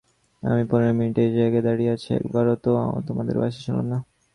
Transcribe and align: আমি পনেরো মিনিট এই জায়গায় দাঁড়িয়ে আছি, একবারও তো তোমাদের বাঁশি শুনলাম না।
আমি 0.43 0.63
পনেরো 0.71 0.93
মিনিট 0.99 1.15
এই 1.17 1.31
জায়গায় 1.37 1.63
দাঁড়িয়ে 1.67 1.91
আছি, 1.95 2.09
একবারও 2.19 2.55
তো 2.65 2.69
তোমাদের 3.07 3.35
বাঁশি 3.41 3.59
শুনলাম 3.65 3.87
না। 3.93 3.97